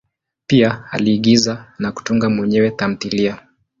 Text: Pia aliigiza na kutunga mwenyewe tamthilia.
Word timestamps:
Pia 0.47 0.83
aliigiza 0.91 1.73
na 1.79 1.91
kutunga 1.91 2.29
mwenyewe 2.29 2.69
tamthilia. 2.71 3.47